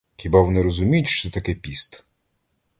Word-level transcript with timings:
Хіба 0.17 0.41
вони 0.41 0.61
розуміють, 0.61 1.07
що 1.07 1.31
таке 1.31 1.55
піст? 1.55 2.05